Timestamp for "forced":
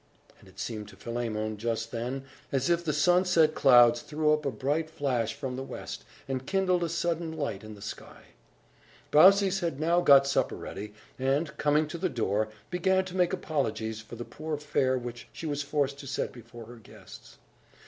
15.61-15.99